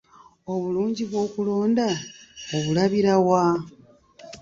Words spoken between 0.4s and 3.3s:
Obulungi bw'okulonda obulabira